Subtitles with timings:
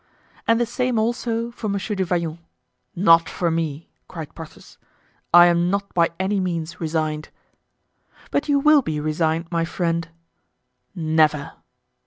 [0.47, 2.39] "And the same, also, for Monsieur du Vallon——"
[2.95, 4.79] "Not for me," cried Porthos;
[5.31, 7.29] "I am not by any means resigned."
[8.31, 10.07] "But you will be resigned, my friend."
[10.95, 11.51] "Never!"